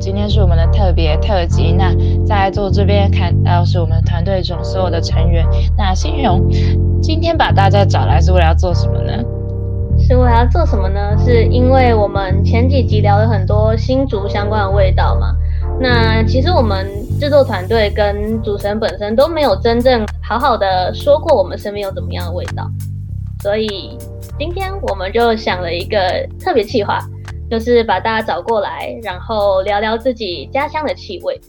[0.00, 1.72] 今天是我们的特别特辑。
[1.72, 5.46] 那在座这边看到是我们团队中所有的成员。
[5.76, 6.48] 那新荣
[7.02, 9.22] 今天把大家找来是为了要做什么呢？
[9.98, 11.14] 是为了要做什么呢？
[11.18, 15.36] 是因为我们前几集聊了很多新竹相关的味道嘛。
[15.78, 16.86] 那其实我们
[17.20, 22.70] 制作团队跟主持人本身都没有真正好好的说过我们身边有怎么样的味道，
[23.42, 23.98] 所以
[24.38, 25.98] 今天我们就想了一个
[26.42, 26.98] 特别企划。
[27.50, 31.40] 就是把大家找过来，然后聊聊自己家乡的气味。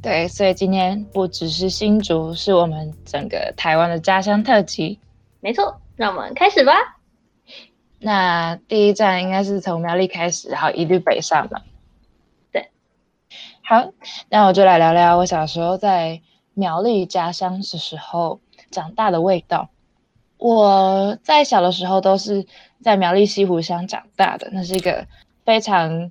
[0.00, 5.00] 对，所以今天不只是新竹，是我们整个台湾的家乡特辑。
[5.40, 6.74] 没错，让我们开始吧。
[7.98, 11.62] 那第一站应该是从苗栗开始，然后一路北上嘛。
[12.52, 12.70] 对。
[13.64, 13.90] 好，
[14.28, 16.20] 那我就来聊聊我小时候在
[16.54, 18.40] 苗栗家乡的时候
[18.70, 19.68] 长大的味道。
[20.42, 22.44] 我在小的时候都是
[22.82, 25.06] 在苗栗西湖乡长大的，那是一个
[25.44, 26.10] 非常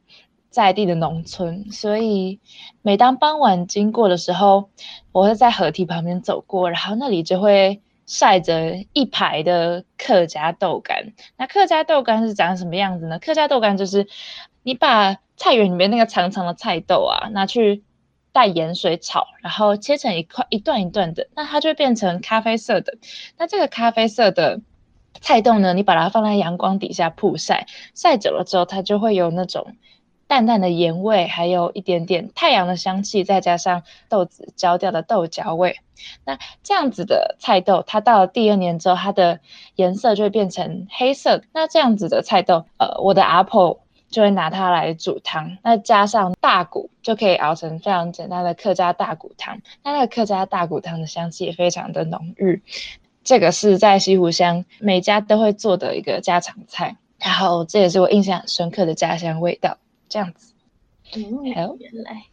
[0.49, 2.39] 在地的农村，所以
[2.81, 4.69] 每当傍晚经过的时候，
[5.11, 11.11] 我会在河堤旁边走过，然后那里就会晒着一排的客家豆干。
[11.35, 13.19] 那客家豆干是长什么样子呢？
[13.19, 14.07] 客家豆干就是
[14.63, 17.83] 你把菜园里面那个长长的菜豆啊拿去。
[18.33, 22.97] 带盐水炒，然后切成一块一段一段的，那它就会变成咖啡色的。
[23.37, 24.61] 那这个咖啡色的
[25.19, 29.75] 菜豆呢，你把它放在阳光底下曝晒，晒久了之后，它就会有那种
[30.27, 35.77] 淡淡的盐味，还有一点点太阳的香气，再加上豆子焦掉的豆角味。
[36.25, 39.39] 那这样子的菜豆，它到了第二年之后，它的
[39.75, 41.43] 颜色就会变成黑色。
[41.53, 43.79] 那这样子的菜豆，呃，我的 apple。
[44.11, 49.59] 就会拿它来煮汤，那加上大骨就可以熬成非常简单的客家大骨汤。
[49.83, 52.61] 那那个客家大骨汤的香气也非常的浓郁，
[53.23, 59.77] 这个是在西湖乡每家都会做的一个家常菜，然后这也是我印象很深刻的家乡味道。
[60.09, 60.53] 这样子，
[61.55, 62.23] 好，原来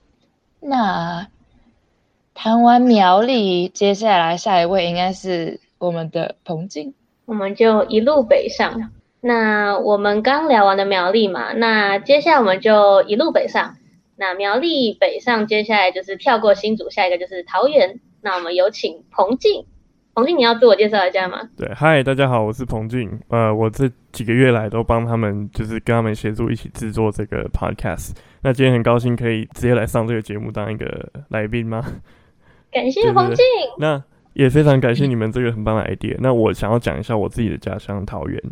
[0.58, 1.28] 那
[2.34, 6.92] 谈完苗栗，接下来下一位应该是我们的彭静，
[7.24, 8.90] 我们就一路北上。
[9.20, 13.77] 那我们刚聊完的苗栗嘛，那接下来我们就一路北上。
[14.17, 18.01] 那苗栗北上，接下来就是跳过新竹，下一个就是桃园。
[18.20, 19.64] 那我们有请彭静。
[20.14, 21.48] 彭静，你要自我介绍一下吗？
[21.56, 23.20] 对，嗨，大家好，我是彭静。
[23.29, 28.17] 呃，我这几个月来都帮他们，就是跟他们协助一起制作这个 podcast。
[28.42, 31.85] 那今天很高兴可以直接来上这个节目当一个来宾吗？
[32.73, 33.45] 感谢彭静。
[33.79, 34.02] 那
[34.33, 36.17] 也非常感谢你们这个很棒的 idea。
[36.18, 38.42] 那我想要讲一下我自己的家乡桃园。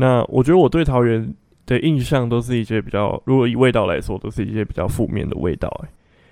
[0.00, 1.34] 那我觉得我对桃园
[1.66, 5.68] 的印象都是一些比较，如果以味道来说，都是一些比较负面的味道。
[5.84, 5.88] 哎，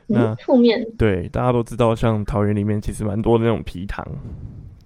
[0.06, 4.02] 那负面对大家都知道，像桃园里面其实蛮多那种皮塘，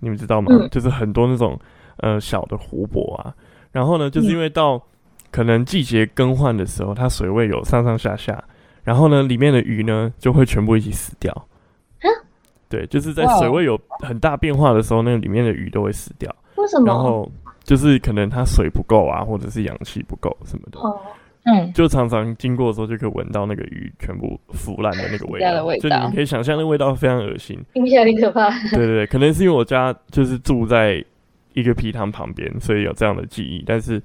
[0.01, 0.51] 你们知道吗？
[0.73, 1.57] 就是很多那种
[1.99, 3.33] 呃小的湖泊啊。
[3.71, 4.83] 然后呢，就是因为到
[5.31, 8.43] 可能季节更换的时候，它水位有上上下下，
[8.83, 11.33] 然后呢，里面的鱼呢就会全部一起死掉。
[12.69, 16.35] 对，就是在水位有很大变化的时候，那个里面的鱼都会死掉。
[16.57, 16.87] 为什么？
[16.87, 17.31] 然后。
[17.65, 20.99] 就是可能它水不够啊，或者是氧气不够什么的，哦
[21.45, 28.49] 嗯，就常常经过的时候就可以闻到那个鱼全部腐烂的那个味道，味道就你可以想象那味道非常恶心，听起来很可怕。
[28.69, 31.05] 对对对，可能是因为我家就是住在
[31.55, 33.65] 一个皮塘旁边，所以有这样的记忆。
[33.67, 34.01] 但是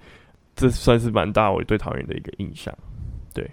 [0.56, 2.74] 这算是蛮大我对桃园的一个印象。
[3.36, 3.48] 对，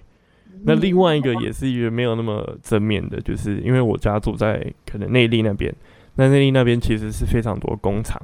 [0.62, 5.70] 那另外一个也是一个没有那么正面的，就是因为我家住在可能内力那边，
[6.14, 8.18] 那内地那边其实是非常多工厂。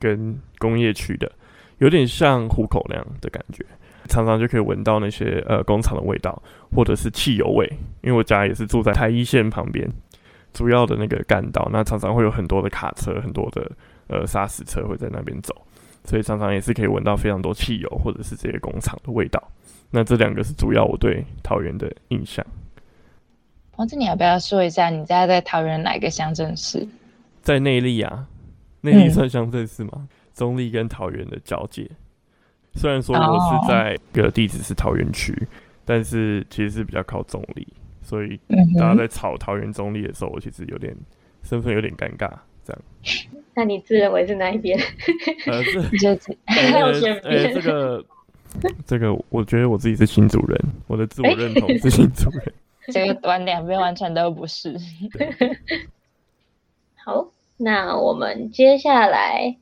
[0.00, 1.30] 跟工业区的
[1.78, 3.64] 有点像虎口那样的感觉，
[4.08, 6.42] 常常就可以闻到那些呃工厂的味道，
[6.74, 7.70] 或者是汽油味。
[8.02, 9.88] 因为我家也是住在台一线旁边，
[10.52, 13.70] 主要的那个干道，那常常会有很多的卡车、很多的
[14.08, 15.54] 呃砂石车会在那边走，
[16.04, 19.42] 所以常常也是可以闻到非常多汽油或者是这些工厂的味道。
[19.90, 22.44] 那这两个是主要我对桃园的印象。
[23.76, 26.86] 王子，你要不要说一下你家在桃园哪个乡镇市？
[27.42, 28.26] 在内力啊。
[28.80, 30.08] 内地算乡镇是吗？
[30.34, 31.90] 中立跟桃园的交界。
[32.74, 35.34] 虽然说我是在个地址是桃园区，
[35.84, 37.66] 但是其实是比较靠中立，
[38.00, 38.38] 所以
[38.78, 40.96] 大家在吵桃园中立的时候，我其实有点
[41.42, 42.30] 身份有点尴尬。
[42.64, 42.82] 这样，
[43.54, 44.78] 那你自认为是哪一边？
[45.46, 45.78] 呃，是
[47.24, 48.04] 呃，这 个
[48.86, 52.52] 这个，我觉得我自己是新主人，我的自我认同是新主人。
[52.92, 54.76] 这个端两边完全都不是。
[57.04, 57.28] 好。
[57.62, 59.56] 那我们接下来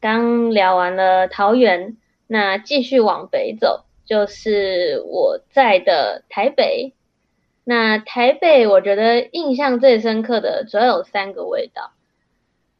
[0.00, 6.94] 刚聊完了桃园，那继续往北走，就是我在的台北。
[7.64, 11.90] 那台北，我觉得印象最深刻的主要有三个味道。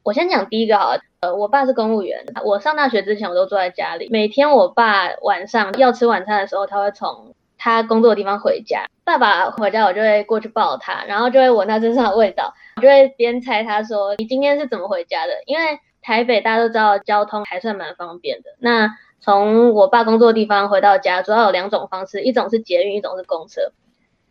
[0.03, 15.33] 我先讲第一个好，呃，我爸是公务员，我上大学之前我都住在家里，每天我爸晚上要吃晚餐的时候，他会从他工作的地方回家，爸爸回家我就会过去抱他，然后就会闻他身上的味道，我就会边猜他说你今天是怎么回家的？
[15.45, 18.51] 因为台北大家都知道交通还算蛮方便的。
[18.61, 18.89] 那
[19.21, 23.61] 从我爸工作的地方回到家，主要有两种方式，一种是捷运，一种是公车。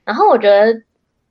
[0.05, 0.81] 然后我觉得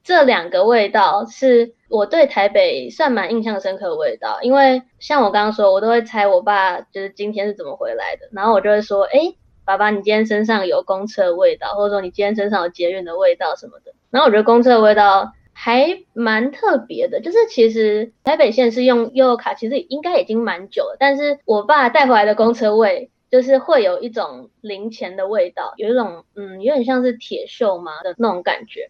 [0.05, 9.35] 这两个味道是我对台北算蛮印象深刻的味道，因为像我刚刚说，我都会猜我爸就是今天是怎么回来的，然后我就会说，哎。
[9.67, 13.93] 爸爸，你今天身上有公车的味道，或者说你今天身上有捷运的味道什么的。
[14.11, 20.97] 然后我觉得公车的味道还蛮特别的，就是其实台北县是用悠游卡，其实应该已经蛮久了。
[21.01, 28.89] 但是我爸带回来的公车味，就是会有一种零钱的味道，有一种嗯，有点像是铁锈嘛的那种感觉。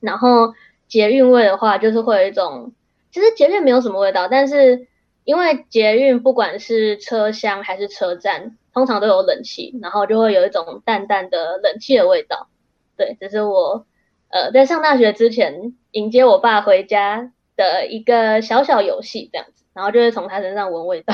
[0.00, 0.54] 然后
[0.86, 2.72] 捷运味的话，就是会有一种，
[3.12, 4.86] 其实捷运没有什么味道，但是
[5.28, 8.56] 因为捷运不管是车厢还是车站。
[8.72, 12.48] 通常都有冷气，然后就会有一种淡淡的冷气的味道。
[12.96, 13.84] 对，这是我
[14.28, 21.12] 呃在上大学之前迎接我爸回家的一个小小游戏，这样子，然后就会从他身上闻味道。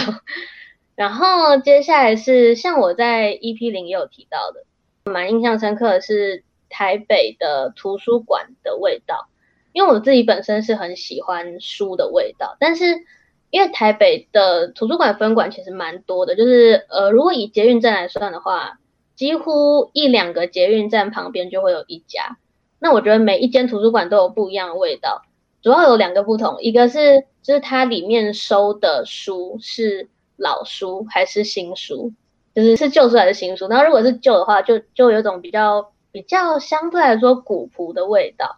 [0.95, 9.29] 然后接下来是像我在 EP 零也有提到的，蛮印象深刻的是台北的图书馆的味道，
[9.73, 13.07] 因为我自己本身是很喜欢书的味道，但是。
[13.55, 18.81] 因为台北的图书馆分馆其实蛮多的，就是呃，如果以捷运站来算的话，
[19.15, 22.37] 几乎一两个捷运站旁边就会有一家。
[22.81, 25.23] 那我觉得每一间图书馆都有不一样的味道，
[25.63, 32.13] 主要有两个不同，一个是就是它里面收的书是老书还是新书，
[32.57, 33.69] 就是是旧书还是新书。
[33.69, 38.57] 然后如果是旧的话，就就有种比较比较相对来说古朴的味道。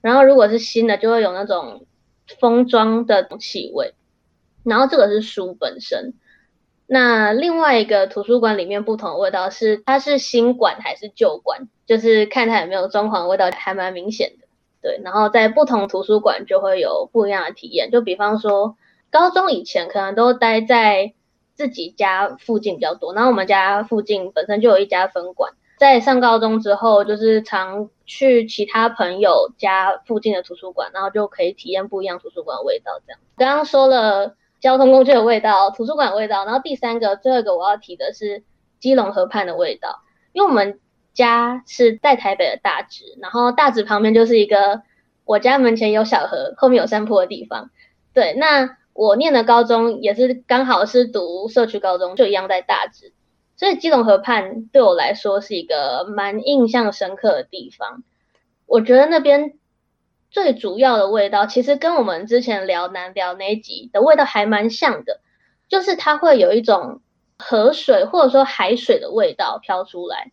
[0.00, 1.84] 然后如果是新的，就会有那种
[2.38, 3.92] 封装的气味。
[4.66, 6.12] 然后这个是书本身，
[6.88, 14.48] 那另外一个图书馆里面不同的味道是，它是新馆还是旧馆，就是看它有没有装潢，味道还蛮明显的。
[14.82, 17.92] 对，然后在不同图书馆就会有不一样的体验。
[17.92, 18.76] 就比方说，
[19.10, 21.14] 高中以前可能都待在
[21.54, 25.52] 自己家附近比较多，然后我们家附近本身就有一家分馆。
[25.78, 32.92] 在上高中之后，就是常去其他朋友家附近的图书馆，然后就可以体验不一样图书馆的味道。
[33.06, 34.34] 这样，刚刚说了。
[34.60, 38.42] 交通工具的味道，图书馆味道，然后第三个、最后一个我要提的是
[38.80, 40.00] 基隆河畔的味道，
[40.32, 40.80] 因为我们
[41.12, 44.82] 家是在台北的大直，然后大直旁边就是一个
[45.24, 47.70] 我家门前有小河，后面有山坡的地方。
[48.12, 53.12] 对，那我念的高中也是刚好是读社区高中，就一样在大直，
[53.56, 58.02] 所以基隆河畔对我来说是一个蛮印象深刻的地方。
[58.66, 59.58] 我觉得那边。
[60.36, 65.22] 最主要的味道其实跟我们之前聊南聊那一集的味道还蛮像的，
[65.66, 67.00] 就是它会有一种
[67.38, 70.32] 河水或者说海水的味道飘出来，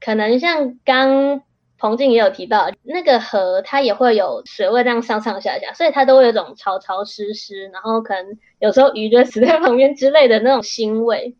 [0.00, 1.42] 可能像刚
[1.78, 11.34] 彭静也有提到，那个河它也会有水位这样上上下下，所以它都会有一种潮潮湿湿，然后可能有时候鱼就死在 旁边之类的那种腥味。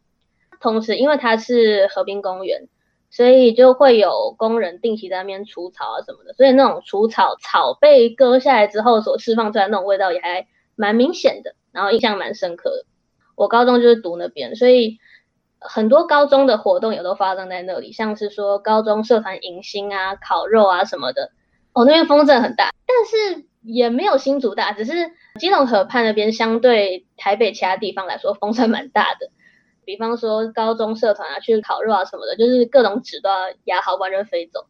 [0.61, 2.67] 同时，因为它是河滨公园。
[3.15, 12.87] 所以就会有工人定期在那边除草啊什么的，所以那种除草草被割下来之后所释放出来那种味道也还蛮明显的，然后印象蛮深刻的。
[13.37, 14.99] 我高中就是读那边，所以
[15.61, 21.31] 很多高中的活动也都发生在那里，像是说高中社团迎新啊、烤肉啊什么的。
[21.73, 24.93] 哦，那边风真的很大，但是也没有新竹大，只是
[25.39, 29.31] 基隆河畔那边相对台北其他地方来说风算蛮大的。
[29.85, 34.67] 比方说高中社团啊，去烤肉啊什么的，就是各种纸都要压好，不然就飞走。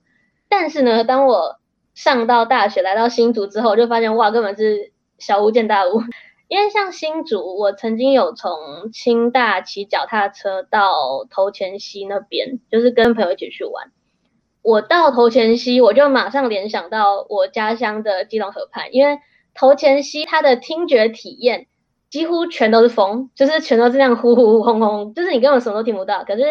[0.49, 1.59] 但是呢，当我
[1.95, 6.03] 上到大学，来到新竹之后，就发现哇，根本是小巫见大巫。
[6.47, 13.91] 因为像新竹，我曾经有从清大骑脚踏车到头前溪那边，就是跟朋友一起去玩。
[14.61, 19.19] 我到头前溪，我就马上联想到我家乡的基隆河畔，因为
[19.55, 21.67] 头前溪它的听觉体验。
[22.15, 26.23] 几乎全都是风，就是全都是这样呼呼轰轰，就是你根本什么都听不到。
[26.23, 26.45] 可是，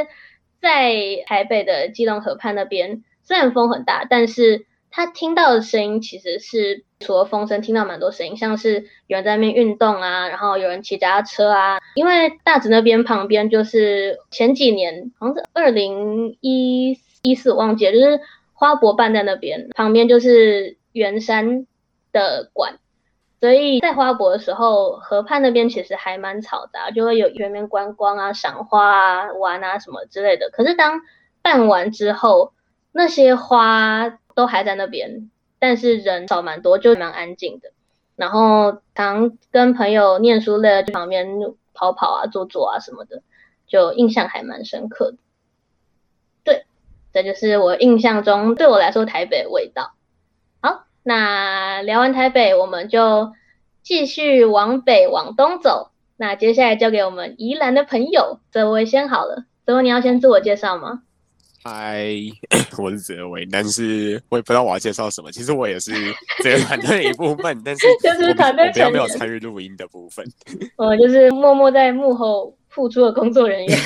[0.62, 0.94] 在
[1.26, 11.80] 台北的基隆河畔那边，虽然风很大，但是他听到的声音其实是除了风声，听到蛮多声音，像是有人在那边运动啊，然后有人骑脚踏车啊。
[11.96, 18.20] 因为大直那边旁边就是前几年好像是二零一一四，我忘记了，就是
[18.52, 21.66] 花博办在那边旁边就是圆山
[22.12, 22.80] 的馆。
[23.44, 30.50] 所以在花博的时候，河畔那边其实还蛮嘈杂，就会有全面观光啊、赏花啊、玩啊什么之类的。
[30.50, 31.02] 可是当
[31.42, 32.54] 办完之后，
[32.94, 37.74] 那些花都还在那边，但是人少蛮多，就蛮安静的。
[38.16, 41.28] 然后常跟朋友念书累了，就旁边
[41.74, 43.24] 跑跑啊、坐坐啊什么的，
[43.68, 45.18] 就印象还蛮深刻的。
[46.46, 46.66] 对，
[47.12, 49.96] 这就是我印象中对我来说台北味道。
[51.04, 53.34] 好，那聊完台北，我们就
[53.82, 55.92] 继续往北往东走。
[56.16, 61.02] 那接下来交给我们宜兰的朋友泽维先好了，泽维你要先自我介绍吗？
[61.64, 62.06] 嗨，
[62.78, 65.32] 我是泽维，但是我也不知道我要介绍什么。
[65.32, 65.92] 其实我也是
[66.44, 70.26] 这个团队的一部分，但是 就是团队比较没有参与录音的部分。
[70.78, 73.78] 我就是默默在幕后付出的工作人员。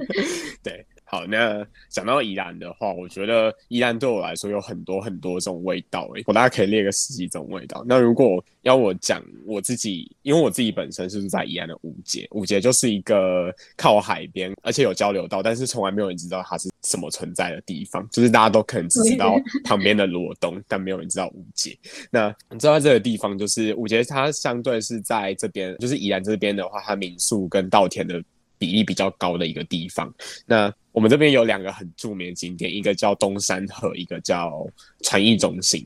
[0.62, 0.86] 对。
[1.14, 7.84] 好，那讲到宜兰的话，我觉得宜兰对我来说有很多很多种味道诶，我大概可以列个十几种味道。
[7.86, 21.76] 那如果要我讲我自己，因为我自己本身是住在宜兰的五节，五节就是一个靠海边，而且有交流道，但是从来没有人知道它是什么存在的地方，就是大家都可能只知道 旁边的罗东，但没有人知道五节。
[22.10, 28.24] 那你知道这个地方就是五节，它相对是在这边，就是宜兰这边的话，它民宿跟稻田的。
[28.62, 30.14] 比例比较高的一个地方。
[30.46, 34.64] 那我们这边有两个很著名的景点，一个叫东山河，一个叫
[35.02, 35.84] 传艺中心。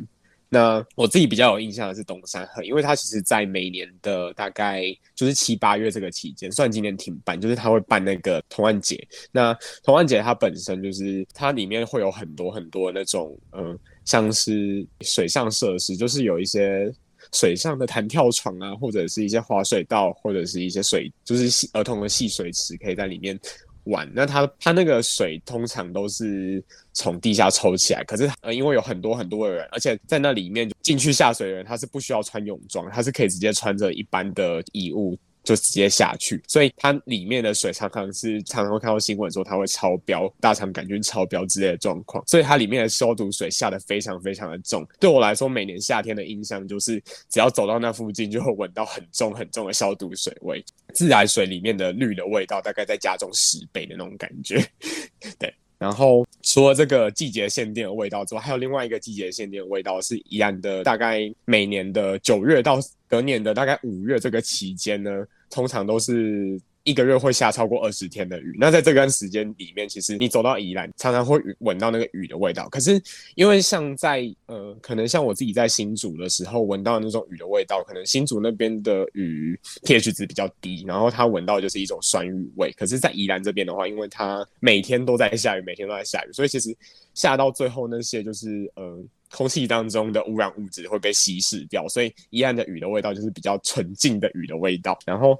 [0.51, 4.83] 那我自己比较有印象的是东山河，因为它其实在每年的大概
[5.15, 9.03] 就是七八月这个期间，虽然今年停办，就是它会办那个童玩节。
[9.33, 16.93] 那童玩节它本身就是它里面会有很多很多那种，嗯，像是水上设施，就是有一些。
[17.33, 23.39] 水上的弹跳床啊，或者是一些滑水道，或者是一些水，就是儿童的戏水池，可以在里面
[23.85, 24.11] 玩。
[24.15, 35.19] 那它它那个水通常都是从地下抽起来，可是呃，因为有很多很多的人，而且在那里面进去下水的人，他是不需要穿泳装，他是可以直接穿着一般的衣物。
[35.47, 44.85] 就直接下去，所以它里面的水常常是常常会看到新闻说它会超标，大肠杆菌超标之类的状况，所以它里面的消毒水下的非常非常的重。
[44.99, 47.01] 对我来说，每年夏天的印象就是，
[47.31, 54.67] 只要走到那附近，就会闻到很重很重的消毒水味，自来水里面的氯的味道大概在加重十倍的那种感觉。
[55.39, 65.25] 对，然后除了这个季节限定的味道之外，还有另外一个季节限定的味道是一样的，大概每年的九月到隔年的大概五月这个期间呢。
[65.51, 72.69] 通常都是一个月会下超过二十天的雨，那在这段时间里面，其实你走到宜兰，常常会闻到那个雨的味道。
[72.69, 73.03] 可是
[73.35, 82.73] 因为像在呃，可能像我自己在新竹的时候，闻到那种雨的味道，可能新竹那边的雨 pH 值比较低，然后它闻到就是一种酸雨味。
[82.77, 86.77] 可是，在宜兰这边的话，因为它每天都在下雨，每天都在下雨，所以其实
[87.15, 89.05] 下到最后那些就是呃。
[89.31, 94.99] 空气当中的污染物质会被稀释掉，所以宜兰的雨的味道就是比较纯净的雨的味道。
[95.05, 95.39] 然后，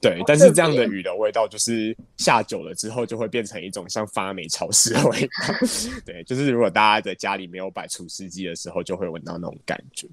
[0.00, 5.30] 对，但是这样的雨的味道就是下久了之后就会变成一种像发霉潮湿的味道。
[6.04, 10.06] 对，就是如果大家在家里没有摆除湿机的时候，就会闻到那种感觉。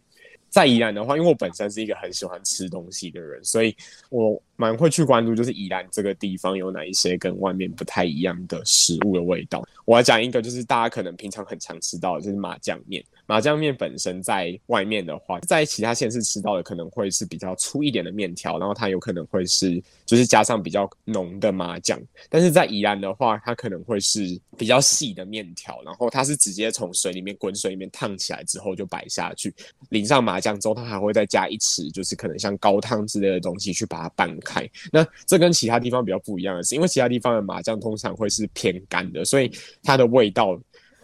[0.50, 3.74] 在宜兰的话，因为我本身是一个很喜欢吃东西的人，所以
[4.10, 9.68] 我蛮会去关注，就是宜兰这个地方有哪一些跟外面不太一样的食物的味道。
[9.86, 13.04] 我要讲一个，就是大家可能平常很常吃到的，就是麻酱面。
[13.26, 22.00] 麻酱面本身在外面的话，在其他县市吃到的可能会是比较粗一点的面条，然后它有可能会是就是加上比较浓的麻酱。
[22.30, 29.54] 但是在宜兰的话，它可能会是比较细的面条，然后它是直接从水里面滚水里面烫起来之后就摆下去，
[29.90, 34.51] 淋上麻酱之后，它还会再加一匙就是可能像高汤之类的东西去把它拌开。
[34.92, 39.52] 那这跟其他地方比较不一样的是，因为其他地方的麻酱通常会是偏干的，所以
[39.84, 40.60] 它的味道。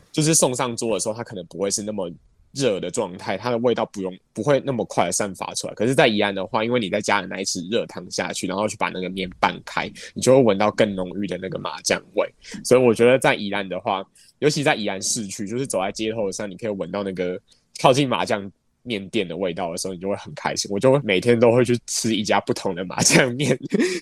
[0.09, 2.09] 就是送上桌的时候，它可能不会是那么
[2.51, 5.73] 热的状态，它的味道不用不会那么快的散发出来。
[5.75, 12.27] 可是，在宜安的话，因为你在加了那一次热汤下去，然后去把那个面拌开，你就会闻到更浓郁的那个麻酱味。
[12.63, 14.03] 所以，我觉得在宜安的话，
[14.39, 17.39] 尤其在宜安市区，就是走在街头上，你可以闻到那个
[17.79, 18.51] 靠近麻酱
[18.87, 20.71] 面店的味道的时候，你就会很开心。
[20.71, 23.55] 我就每天都会去吃一家不同的麻酱面。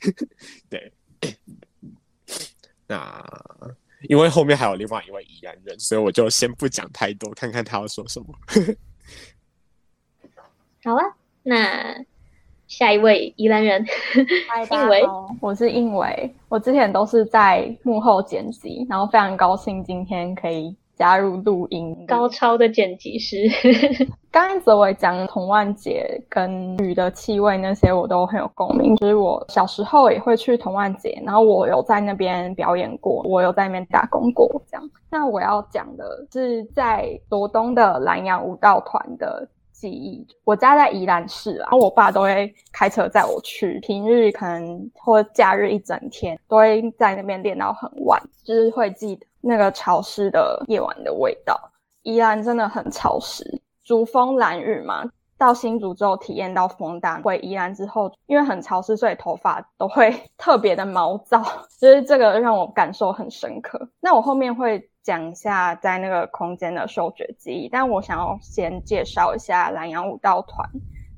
[0.69, 0.93] 对，
[2.87, 3.25] 那。
[4.07, 8.27] 因为后面还有另外一位宜兰人，所以我就先不讲太多，看看他要说什么。
[10.83, 11.03] 好啊，
[11.41, 12.05] 那
[12.67, 13.83] 下一位宜兰人，
[14.69, 15.01] 应维，
[15.41, 20.75] 我是应维，我之前都是在幕后剪辑，然后非常高兴今天可以。
[20.95, 23.37] 加入录音，高超的剪辑师。
[24.31, 28.95] 刚刚泽伟讲童万杰跟雨的气味那些，我都很有共鸣。
[28.97, 34.49] 就是我小时候也会去童万杰，然后我有在那边表演过，我有在那边打工过。
[34.69, 40.25] 这样，那我要讲的是在罗东的蓝洋舞蹈团的记忆。
[40.43, 49.25] 我家在宜兰市，然后我爸都会开车载我去，平日可能或假日一整天都会在那边练到很晚，就是会记得。
[49.47, 51.71] 那个潮湿的夜晚的味道，
[52.01, 55.03] 宜兰真的很潮湿，竹风蓝雨嘛。
[55.37, 61.43] 到新竹之后体验到风大，回宜兰之后，因为很潮湿，所以头发都会 特别的毛躁，
[61.77, 63.89] 就是这个让我感受很深刻。
[63.99, 70.67] 那我后面会讲一下在那个空间的嗅觉记忆，但我想要先介绍一下蓝洋舞蹈团，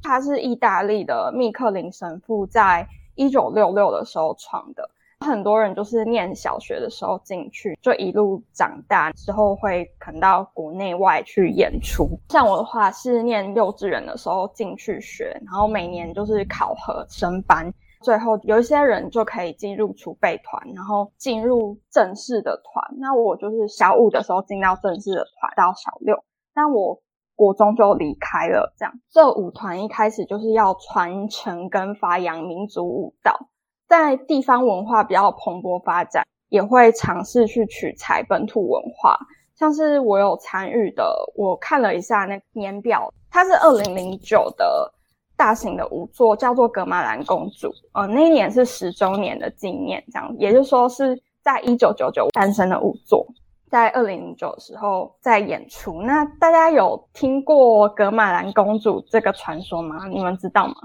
[0.02, 4.90] 它是意大利的密克林神父在一九六六的时候创的。
[5.26, 12.08] 很多人就是念小学的时候进去，就一路长大之后会可能到国内外去演出。
[12.30, 22.98] 像我的话是念幼稚园的时候进去学，然后每年就是考核升班，最后有一些人就可以进入储备团，然后进入正式的团。
[23.00, 27.02] 那我就是小五的时候进到正式的团，到小六，但我
[27.36, 28.74] 国中就离开了。
[28.78, 33.50] 这样，这舞团一开始就是要传承跟发扬民族舞蹈。
[33.88, 39.18] 在地方文化比较蓬勃发展，也会尝试去取材本土文化。
[39.56, 44.94] 像是我有参与的，我看了一下那年表，它是二零零九的
[45.36, 47.70] 大型的舞作，叫做《格马兰公主》。
[47.94, 53.26] 呃，那一年是十周年的纪念，这样，也就是说是在一九九九诞生的舞作，
[53.70, 56.02] 在二零零九的时候在演出。
[56.04, 60.08] 那大家有听过格马兰公主这个传说吗？
[60.08, 60.76] 你们知道吗？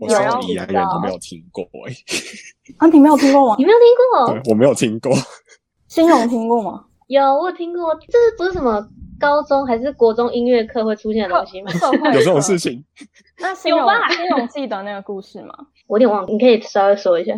[0.00, 1.92] 我所有宜兰人都没有听过哎，
[2.78, 3.54] 啊，你没有听过吗？
[3.58, 3.86] 你没有听
[4.44, 4.50] 过？
[4.50, 5.12] 我没有听过。
[5.88, 6.84] 新荣听过吗？
[7.08, 7.94] 有，我听过。
[8.08, 8.84] 这是不是什么
[9.18, 11.70] 高中还是国中音乐课会出现的东西吗？
[12.14, 12.82] 有这种事情？
[13.38, 15.54] 那新荣，新荣记得那个故事吗？
[15.86, 17.34] 我有点忘，你可以稍微说一下。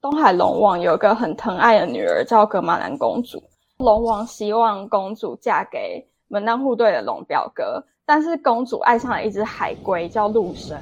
[0.00, 3.42] 东海龙王有个很疼爱的女儿叫格玛兰公主，
[3.78, 10.78] 龙王希望公主嫁给门当户对的龙表哥，但是公主爱上了一只海龟叫陆生。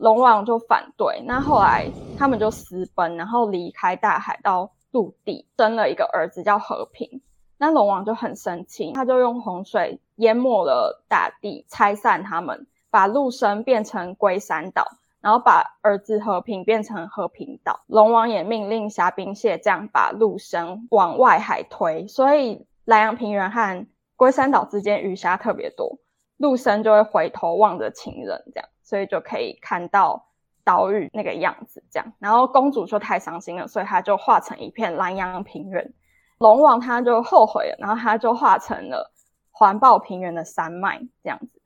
[0.00, 7.20] 龙王就反对，那后来他们就私奔，然后离开大海到陆地，生了一个儿子叫和平。
[7.58, 14.86] 那龙王就很生气，他就用洪水淹没了大地，拆散他们，把陆生变成龟山岛，
[15.20, 17.80] 然后把儿子和平变成和平岛。
[17.86, 25.98] 龙王也命令虾兵蟹将把陆生往外海推，所以莱阳平原和龟山岛之间鱼虾特别多，
[26.38, 28.68] 陆生就会回头望着情人这样。
[28.90, 30.26] 所以就可以看到
[30.64, 32.12] 岛屿那个样子，这样。
[32.18, 35.94] 然后公主就太伤心了，所以她就化成一片蓝洋平原。
[36.38, 39.12] 龙王他就后悔了，然后他就化成了
[39.52, 41.60] 环抱平原的山脉这样子。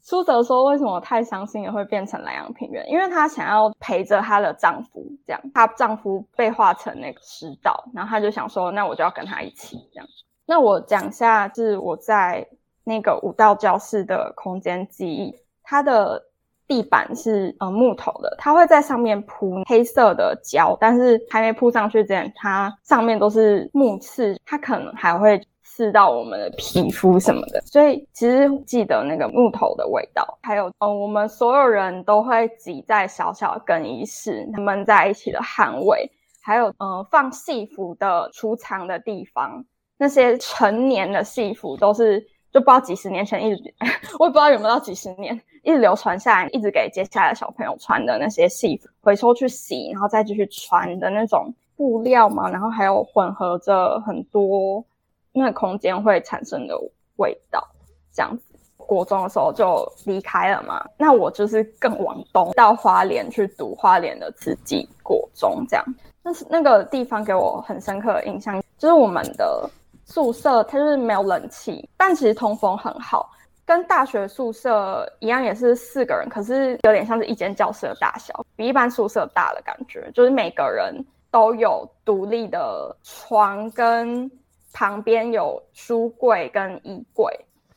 [0.00, 2.88] 苏哲说：“为什么太伤心了会变成蓝洋平原？
[2.90, 5.40] 因为她想要陪着她的丈夫，这样。
[5.54, 10.06] 她丈夫被化成那个石岛，然后她就想说，那我就要跟他一起这样。
[10.46, 12.48] 那我讲下是我在
[12.84, 16.22] 那个武道教室的空间记忆。”它的
[16.66, 27.60] 地板是呃木头的，它会在上面铺黑色的胶，但是还没铺上去之前，它上面都是木刺，它可能还会刺到我们的皮肤什么的。
[27.62, 36.10] 所以其实记得那个木头的味道，还有嗯，我们所有人都会挤在小小更衣室，他们在一起的汗味，
[36.42, 39.62] 还有嗯放戏服的储藏的地方，
[39.98, 42.26] 那些成年的戏服都是。
[42.54, 43.74] 就不知道几十年前一直，
[44.16, 54.84] 我也不知道有没有到几十年，一直流传下来，一直给接下来的小朋友穿的那些戏服，回收去洗，然后再继续穿的那种布料嘛，然后还有混合着很多
[55.32, 56.80] 那个空间会产生的
[57.16, 57.66] 味道，
[58.12, 58.44] 这样子。
[58.76, 65.84] 国中的时候就离开了嘛，那我就是更往东到花莲去读花莲的慈济国中，这样。
[66.22, 69.68] 但是那个地方给我很深刻的印象，就是我们的。
[70.06, 73.30] 宿舍它就是没有冷气，但其实通风很好，
[73.64, 80.94] 跟大学宿舍一样，也是四个人，可是有点像是一间教室的大小，比一般宿舍大的感觉，就是每个人
[81.30, 84.30] 都有独立的床，跟
[84.72, 87.32] 旁边有书柜跟衣柜，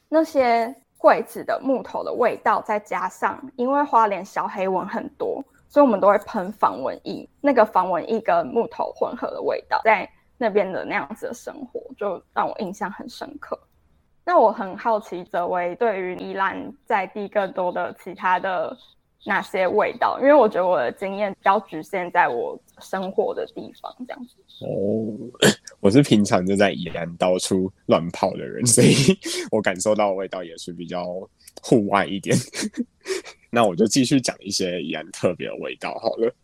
[0.09, 10.07] 那些柜子的木头的味道，再加上因为花莲小黑蚊很多，所以我们都会喷防蚊液，那个防蚊液跟木头混合的味道，在。
[10.37, 13.59] 那边的那样子的生活，就让我印象很深刻。
[14.25, 18.75] 那我很好奇，泽威对于宜兰在地更多的其他的
[19.25, 20.19] 哪些味道？
[20.19, 24.35] 因为我觉得我的经验比较局限在我生活的地方这样子。
[24.65, 25.15] 哦，
[25.79, 28.93] 我是平常就在宜兰到处乱跑的人，所以
[29.49, 31.05] 我感受到的味道也是比较
[31.61, 32.35] 户外一点。
[33.49, 36.35] 那我就继续讲一些宜兰特别的味道好了。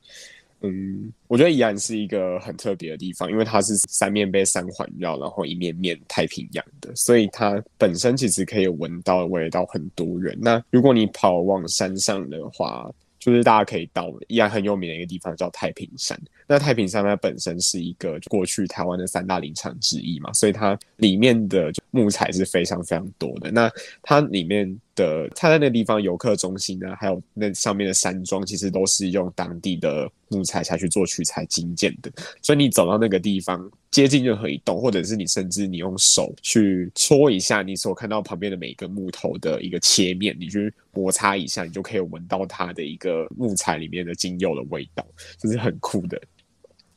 [0.66, 10.38] 嗯，我觉得宜兰是一个很特别的地方，因为它是三面被山环绕，然后一面面太平洋的，所以它本身其实可以闻到味道很多元。
[10.42, 16.18] 那如果你跑往山上的话，就是大家可以到宜兰很有名的一个地方叫太平山。
[16.48, 23.52] 那太平山它本身是一个过去台湾的三大林场之一嘛，所以它里面的就木材是非常非常多的。
[23.52, 32.12] 那它里面的，它在那个地方游客中心呢，还有那上面的山庄，其实都是用当地的木材下去做取材精建的。
[32.42, 45.06] 所以你走到那个地方，接近任何一栋，或者是你甚至你用手去搓一下你所看到旁边的每一个木头的一个切面，你去摩擦一下，你就可以闻到它的一个木材里面的精油的味道，
[45.38, 46.20] 这是很酷的。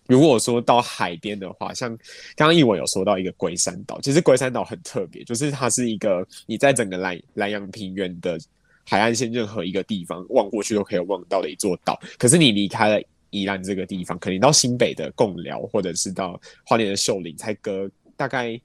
[0.07, 1.91] 如果说到海边的话，像
[2.37, 8.39] 刚刚一文有说到一个龟山岛，其实龟山岛很特别，就是它是一个你在整个南南洋平原的
[8.85, 11.99] 海岸线任何一个地方望过去都可以望到的一座岛。
[12.19, 18.59] 可是你离开了宜兰这个地方，可能到新北的贡寮，或者是到花莲的秀林，才隔大概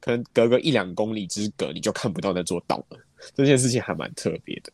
[0.00, 2.98] 可能隔个一两公里之隔，你就看不到那座岛了。
[3.34, 4.72] 这件事情还蛮特别的。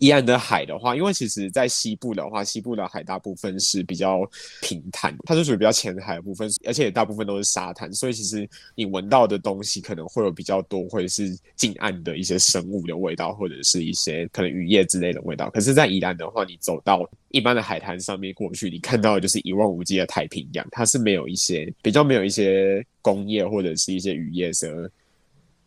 [0.00, 4.28] 宜兰的海的话，因为其实在西部的话，西部的海大部分是比较
[4.62, 15.50] 平坦，它是属于比较浅海的部分，而且大部分都是沙滩，所以其实你闻到的东西可能会有比较多，或者是近岸的一些生物的味道，或者是一些可能渔业之类的味道。
[15.50, 24.90] 可是，在宜兰的话，你走到一般的海滩上面过去，你看到的就是一望无际的太平洋，它是没有一些比较没有一些工业或者是一些渔业的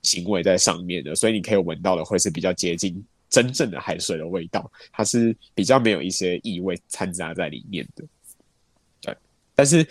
[0.01, 2.99] 行为在上面的，所以你可以闻到的会是比较接近。
[3.33, 8.05] 真正的海水的味道，它是比较没有一些异味掺杂在里面的。
[9.01, 9.17] 对，
[9.55, 9.83] 但是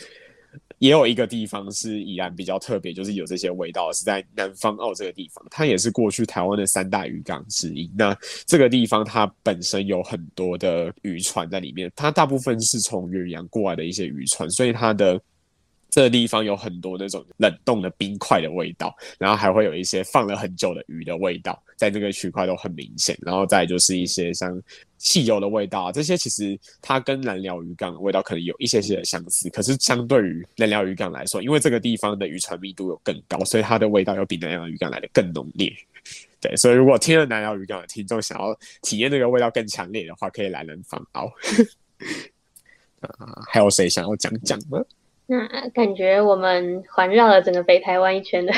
[0.78, 7.90] 也有一个地方是依然比较特别，就是有这些味道，是在南方澳这个地方，它也是过去台湾的三大渔港之一。
[7.98, 15.20] 那这个地方它本身有很多的渔船在里面，它大部分是从远洋过来的一些渔船，所以它的。
[15.92, 23.14] 这个地方有很多那种冷冻的冰块的味道，然后还会有一些放了很久的鱼的味道，在这个区块都很明显。
[23.20, 24.58] 然后再就是一些像
[24.96, 35.70] 汽油的味道，啊这些其实它跟蓝鸟渔港的味道可能有一些些的相似，可是相对于蓝鸟渔港来说，因为这个地方的渔船密度有更高，所以它的味道又比南鸟渔港来的更浓烈。
[36.40, 41.30] 对，所以如果听了南鸟渔港的听众想要体验那个味道更强烈的话，可以来南方澳。
[43.00, 44.82] 啊， 还有谁想要讲讲吗？
[45.32, 48.52] 那感觉我们环绕了整个北台湾一圈的，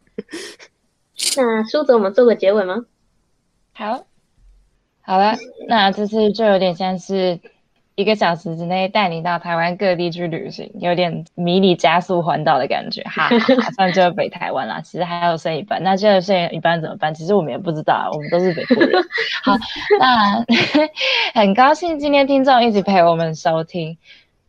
[1.38, 2.84] 那苏泽，我们做个结尾吗？
[3.72, 4.04] 好，
[5.00, 5.36] 好了，
[5.68, 7.40] 那这次就有点像是
[7.94, 13.02] 一个小时之内带你到台湾各地去旅行，有点迷你加速环岛的感觉。
[13.04, 17.14] 哈，马上就要北台湾啦，其实还有剩一半，那现在剩一半怎么办？
[17.14, 19.02] 其实我们也不知道，我们都是北部人。
[19.42, 19.56] 好，
[19.98, 20.44] 那
[21.40, 23.96] 很高兴今天听众一直陪我们收听。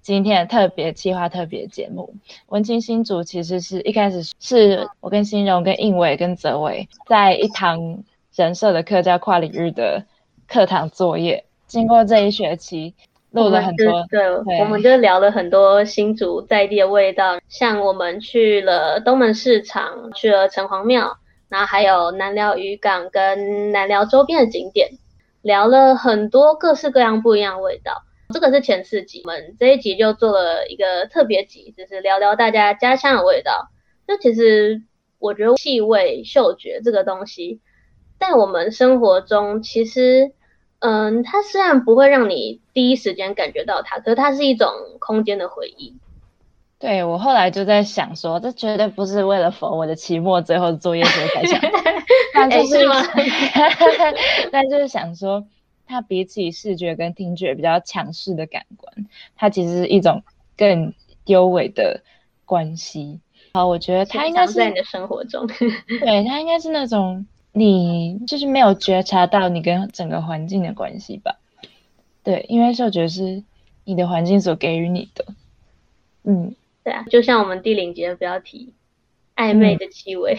[0.02, 2.16] 今天的特别企划特别节目，
[2.48, 8.04] 文青新竹其实是一开始是我跟新荣、跟应伟、跟泽伟在一堂
[8.36, 10.04] 人设的课叫跨领域的
[10.48, 11.46] 课堂作业。
[11.68, 12.96] 经过这一学期，
[13.30, 21.16] 录了很多，对，我们就聊了很多新竹在地的味道，像我们去了东门市场，去了城隍庙，
[21.48, 24.90] 然后还有南寮渔港跟南寮周边的景点，
[25.44, 28.04] 聊了很多各式各样不一样的味道。
[28.32, 33.70] 这个是前四集，我们这一集就做了一个特别集，就是聊聊大家家乡的味道。
[34.08, 34.82] 那其实
[35.20, 37.60] 我觉得气味、嗅觉这个东西，
[38.20, 40.32] 在我们生活中，其实，
[40.80, 45.96] 嗯，它虽然不会让你第一时间感觉到它，可是它是一种空间的回忆。
[46.80, 51.62] 对我后来就在想说，这绝对不是为了否我的期末最后作业时候才想，
[52.34, 52.96] 那就是吗？
[54.52, 55.46] 那就是想说。
[55.92, 60.24] 它比起视觉跟听觉比较强势的感官，它其实是一种
[60.56, 60.94] 更
[61.26, 62.02] 优美的
[62.46, 63.20] 关系。
[63.54, 65.46] 好，我觉得它应该是在你的生活中
[66.00, 71.38] 对，它应该是那种你就是没有觉察到你跟整个环境的关系吧？
[72.24, 73.44] 对，因为嗅觉是
[73.84, 75.26] 你的环境所给予你的。
[76.24, 78.74] 嗯，对啊，就像我们第零节的标题
[79.36, 80.38] “暧昧的气味”。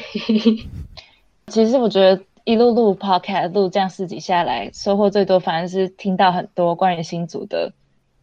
[1.49, 2.25] 其实我觉得。
[2.45, 7.73] 一路录 podcast 录这样四集下来，收获最多反而是听到很多关于新竹的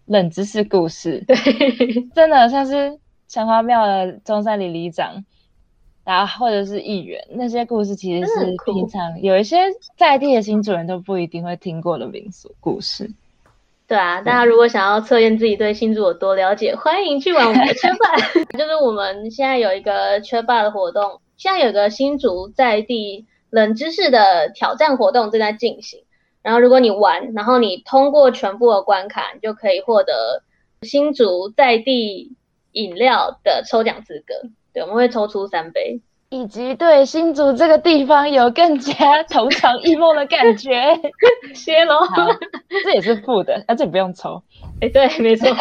[0.06, 1.24] 冷知识故事。
[1.28, 1.36] 对，
[2.14, 5.24] 真的像是城隍庙的中山里里长，
[6.04, 9.58] 然后或者是议员那些故事，其实是平常有一些
[9.96, 13.10] 在地的新主人都不一定会听过的民俗故事。
[13.88, 18.18] 对啊，大家如果想要测验自己对新竹有多了解，欢迎去玩我们的圈霸。
[18.58, 23.26] 就是我们现在有一个圈霸的活动，现在有个新竹在地。
[23.50, 26.04] 冷知识的挑战活动正在进行，
[26.42, 30.44] 然后如果你玩，然后你通过全部的关卡，你就可以获得
[30.82, 32.36] 新竹在地
[32.72, 34.50] 饮料的抽奖资格。
[34.74, 40.72] 对，我们会抽出三杯，以及对新竹这个地方有更加 同床异梦的感觉。
[41.56, 42.02] 谢喽，
[42.84, 44.44] 这也是负的，而且不用抽。
[44.80, 45.50] 哎，对，没错。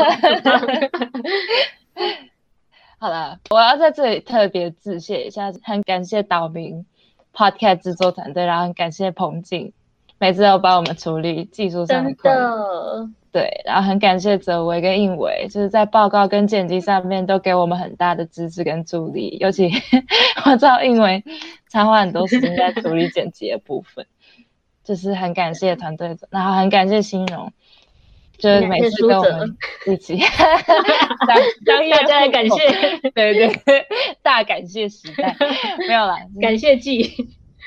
[3.01, 6.85] 好了，我要在这里特别致谢一下，很感谢岛民
[7.38, 9.72] Podcast 制作团队，然后很感谢彭静，
[10.18, 13.14] 每次都帮我们处理技术上的真困难。
[13.31, 19.37] 对，然后很感谢泽维跟应维，就是在报告跟剪辑上面都给我们很大的支持跟助力。
[19.38, 19.70] 尤其
[20.46, 21.22] 我知道应维
[21.68, 24.05] 常花很多时间在处理剪辑的部分，
[24.83, 27.53] 就是很感谢团队，然后很感谢新荣，
[28.38, 30.16] 就是每次跟我们一起
[31.27, 33.87] 当当业大家感谢，对对对，
[34.22, 35.37] 大感谢时代
[35.87, 37.03] 没有啦， 感谢季，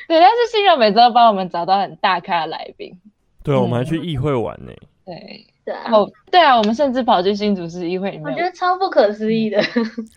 [0.08, 3.00] 对，但是新荣每周帮我们找到很大咖的来宾，
[3.44, 4.72] 对，我们还嗯去议会玩呢。
[5.06, 5.46] 对。
[5.64, 9.62] 对啊，哦，对啊，我们甚至跑去新竹市议会里面我觉得超不可思议的，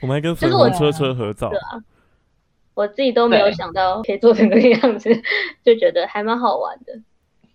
[0.00, 1.58] 我们还跟粉 就是我红车车合照对。
[1.58, 1.84] 啊
[2.72, 5.08] 我自己都没有对想到可以做成这个样子，
[5.62, 6.94] 就觉得还蛮好玩的。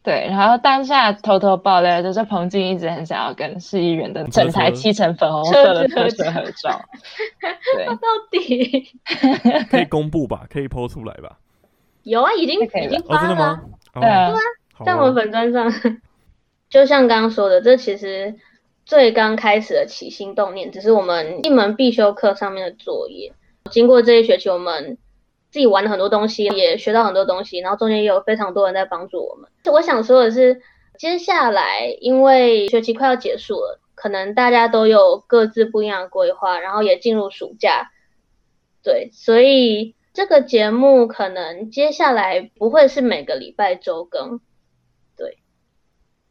[0.02, 6.82] 对，然后当下偷偷爆料，就是彭静一直很想要跟市议员的整台漆成粉红色的车车合照。
[7.76, 7.96] 对，到
[8.32, 8.92] 底
[9.70, 10.48] 可以公布吧？
[10.50, 11.38] 可以剖出来吧？
[12.04, 13.62] 有啊，已经已经发了啊、真的吗？
[13.94, 14.32] 哦对啊，
[14.86, 15.70] 在我们哦粉砖上，
[16.70, 18.36] 就像刚刚说的，这其实
[18.86, 23.34] 最刚开始的起心动念，只是我们一门必修课上面的作业。
[23.70, 24.98] 经过这一学期，我们
[25.52, 29.50] 自己玩了很多东西，也学到很多东西，然后中间也有非常多人在帮助我们。
[29.72, 30.62] 我想说的是，
[30.98, 37.92] 接下来因为学期快要结束了，可能大家都有各自不一样的规划，然后也进入暑假，
[38.84, 44.40] 对，所以这个节目可能接下来不会是每个礼拜周更，
[45.18, 45.38] 对。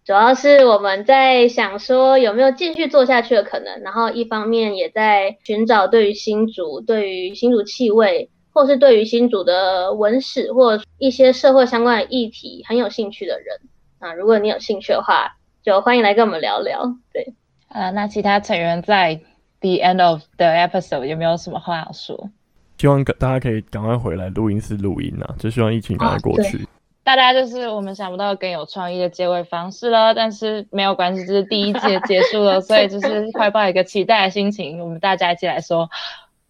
[0.04, 13.61] 主要是我们在想说有没有继续做下去的可能，然后一方面也在寻找对于新竹、对于新竹气味，或是对于新竹的文史或一些社会相关的议题很有兴趣的人。
[13.98, 16.94] 啊，如果你有兴趣的话，就欢迎来跟我们聊聊。
[17.12, 17.34] 对，
[17.68, 19.20] 呃，那其他成员在
[19.61, 22.30] the end of the episode 有没有什么话要说？
[22.78, 25.34] 希望大家可以赶快回来录音室录音啊！
[25.37, 26.64] 就希望疫情赶快过去。
[27.02, 35.90] 大家就是我们想不到更有创意的结尾方式了，但是没有关系，这是第一季的结束了， 所以就是怀抱一个期待的心情，我们大家一起来说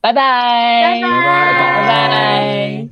[0.00, 1.11] 拜拜，拜拜
[1.82, 2.87] 拜拜。